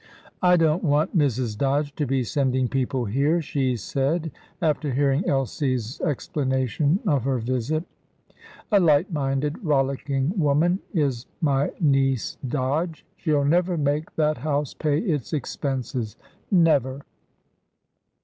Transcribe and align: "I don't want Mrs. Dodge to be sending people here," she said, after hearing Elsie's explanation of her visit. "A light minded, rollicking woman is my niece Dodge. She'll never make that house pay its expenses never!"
"I 0.41 0.57
don't 0.57 0.83
want 0.83 1.15
Mrs. 1.15 1.55
Dodge 1.55 1.93
to 1.93 2.07
be 2.07 2.23
sending 2.23 2.67
people 2.67 3.05
here," 3.05 3.39
she 3.39 3.75
said, 3.75 4.31
after 4.59 4.91
hearing 4.91 5.29
Elsie's 5.29 6.01
explanation 6.01 6.99
of 7.05 7.23
her 7.25 7.37
visit. 7.37 7.83
"A 8.71 8.79
light 8.79 9.13
minded, 9.13 9.63
rollicking 9.63 10.33
woman 10.39 10.79
is 10.91 11.27
my 11.39 11.69
niece 11.79 12.39
Dodge. 12.47 13.05
She'll 13.15 13.45
never 13.45 13.77
make 13.77 14.15
that 14.15 14.39
house 14.39 14.73
pay 14.73 14.97
its 15.01 15.33
expenses 15.33 16.17
never!" 16.49 17.03